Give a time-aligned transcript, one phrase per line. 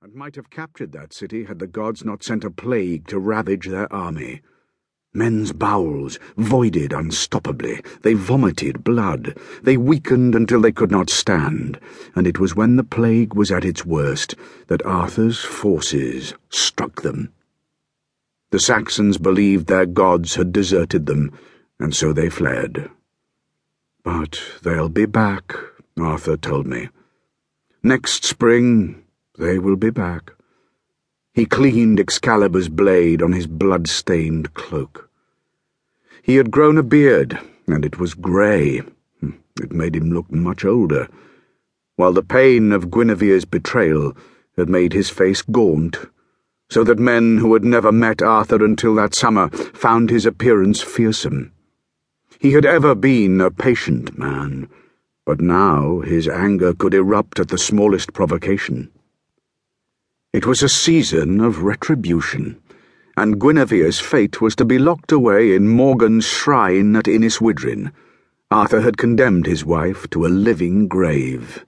[0.00, 3.66] and might have captured that city had the gods not sent a plague to ravage
[3.66, 4.40] their army.
[5.12, 7.84] Men's bowels voided unstoppably.
[8.02, 9.36] They vomited blood.
[9.60, 11.80] They weakened until they could not stand,
[12.14, 14.36] and it was when the plague was at its worst
[14.68, 17.32] that Arthur's forces struck them.
[18.50, 21.32] The Saxons believed their gods had deserted them,
[21.80, 22.88] and so they fled.
[24.04, 25.56] But they'll be back,
[25.98, 26.88] Arthur told me.
[27.82, 29.02] Next spring,
[29.38, 30.32] they will be back.
[31.32, 35.08] He cleaned Excalibur's blade on his blood-stained cloak.
[36.22, 37.38] He had grown a beard,
[37.68, 38.82] and it was grey.
[39.20, 39.30] Hmm,
[39.62, 41.08] it made him look much older,
[41.96, 44.16] while the pain of Guinevere's betrayal
[44.56, 45.98] had made his face gaunt,
[46.68, 51.52] so that men who had never met Arthur until that summer found his appearance fearsome.
[52.40, 54.68] He had ever been a patient man,
[55.24, 58.90] but now his anger could erupt at the smallest provocation.
[60.30, 62.60] It was a season of retribution,
[63.16, 67.92] and Guinevere's fate was to be locked away in Morgan's shrine at Ynys Wydryn.
[68.50, 71.64] Arthur had condemned his wife to a living grave.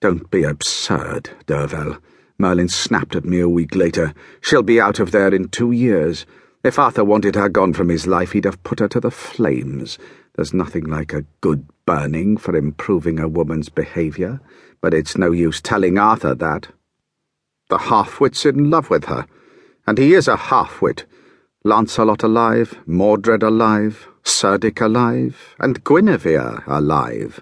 [0.00, 2.00] Don't be absurd, Derfel.
[2.38, 4.14] Merlin snapped at me a week later.
[4.40, 6.24] She'll be out of there in two years.
[6.64, 9.98] If Arthur wanted her gone from his life, he'd have put her to the flames.
[10.36, 14.40] There's nothing like a good burning for improving a woman's behaviour,
[14.80, 16.68] but it's no use telling Arthur that.
[17.70, 19.26] The half-wit's in love with her,
[19.86, 21.06] and he is a half-wit.
[21.62, 27.40] Lancelot alive, Mordred alive, Cerdic alive, and Guinevere alive.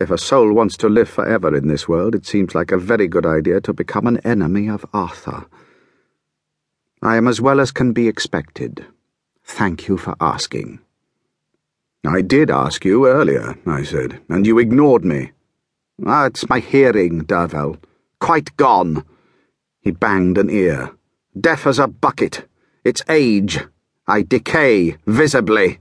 [0.00, 3.06] If a soul wants to live forever in this world, it seems like a very
[3.06, 5.44] good idea to become an enemy of Arthur.
[7.02, 8.86] I am as well as can be expected.
[9.44, 10.80] Thank you for asking.
[12.06, 15.32] I did ask you earlier, I said, and you ignored me.
[16.04, 17.78] Ah, it's my hearing, Derfel.
[18.20, 19.04] Quite gone.
[19.84, 20.92] He banged an ear.
[21.38, 22.48] Deaf as a bucket.
[22.84, 23.60] It's age.
[24.06, 25.78] I decay visibly.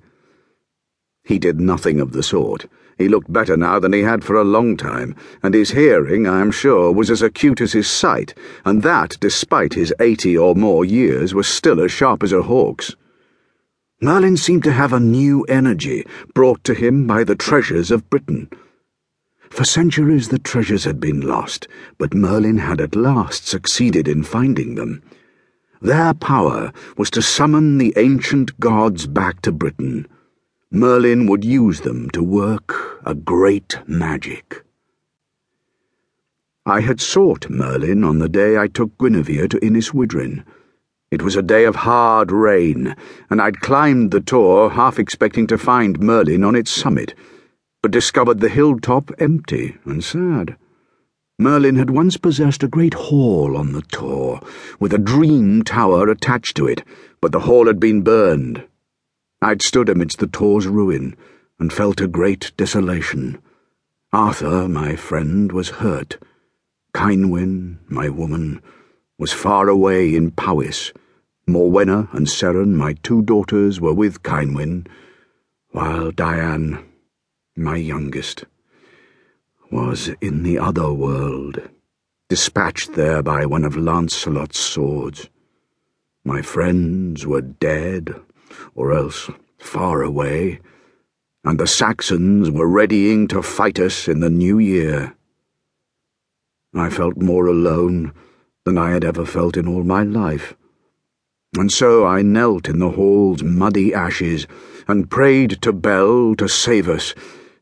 [1.24, 2.66] He did nothing of the sort.
[2.98, 6.42] He looked better now than he had for a long time, and his hearing, I
[6.42, 8.34] am sure, was as acute as his sight,
[8.66, 12.96] and that, despite his eighty or more years, was still as sharp as a hawk's.
[14.02, 18.50] Merlin seemed to have a new energy brought to him by the treasures of Britain.
[19.54, 21.68] For centuries the treasures had been lost,
[22.00, 25.04] but Merlin had at last succeeded in finding them.
[25.80, 30.08] Their power was to summon the ancient gods back to Britain.
[30.72, 34.66] Merlin would use them to work a great magic.
[36.66, 40.44] I had sought Merlin on the day I took Guinevere to Ynys Wydryn.
[41.12, 42.96] It was a day of hard rain,
[43.30, 47.14] and I'd climbed the tor half expecting to find Merlin on its summit
[47.84, 50.56] but discovered the hilltop empty and sad.
[51.38, 54.40] Merlin had once possessed a great hall on the tor,
[54.80, 56.82] with a dream tower attached to it,
[57.20, 58.66] but the hall had been burned.
[59.42, 61.18] I'd stood amidst the tor's ruin
[61.60, 63.40] and felt a great desolation.
[64.14, 66.18] Arthur, my friend, was hurt.
[66.96, 68.62] Ceinwyn, my woman,
[69.20, 70.94] was far away in Powys.
[71.46, 74.88] Morwenna and Seren, my two daughters, were with Ceinwyn,
[75.72, 76.80] while Dian
[77.56, 78.46] my youngest,
[79.72, 81.62] was in the other world,
[82.28, 85.30] dispatched there by one of Lancelot's swords.
[86.26, 88.16] My friends were dead,
[88.74, 90.62] or else far away,
[91.44, 95.16] and the Saxons were readying to fight us in the new year.
[96.74, 98.14] I felt more alone
[98.66, 100.56] than I had ever felt in all my life.
[101.56, 104.48] And so I knelt in the hall's muddy ashes
[104.88, 107.14] and prayed to Bel to save us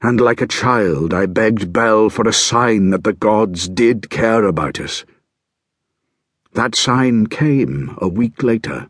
[0.01, 4.45] and like a child I begged Bel for a sign that the gods did care
[4.45, 5.05] about us.
[6.53, 8.89] That sign came a week later.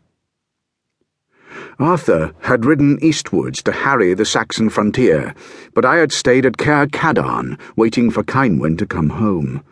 [1.78, 5.34] Arthur had ridden eastwards to harry the Saxon frontier,
[5.74, 9.62] but I had stayed at Caer Cadarn, waiting for Ceinwyn to come home.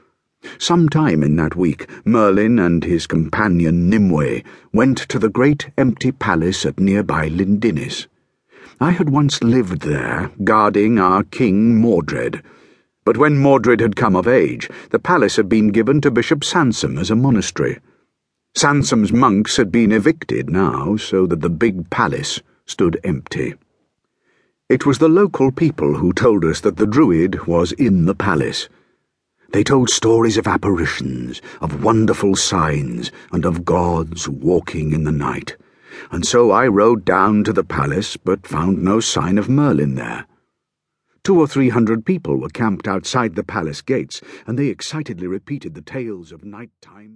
[0.58, 6.12] Some time in that week, Merlin and his companion Nimue went to the great empty
[6.12, 8.06] palace at nearby Lindinis.
[8.82, 12.42] I had once lived there, guarding our king Mordred.
[13.04, 16.98] But when Mordred had come of age, the palace had been given to Bishop Sansum
[16.98, 17.78] as a monastery.
[18.56, 23.52] Sansum's monks had been evicted now, so that the big palace stood empty.
[24.70, 28.70] It was the local people who told us that the Druid was in the palace.
[29.52, 35.58] They told stories of apparitions, of wonderful signs, and of gods walking in the night
[36.10, 40.26] and so I rode down to the palace, but found no sign of Merlin there.
[41.22, 45.74] Two or three hundred people were camped outside the palace gates, and they excitedly repeated
[45.74, 47.08] the tales of night time.